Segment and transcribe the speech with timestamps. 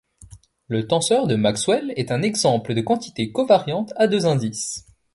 [0.67, 4.87] Le tenseur de Maxwell est un exemple de quantité covariante à deux indices.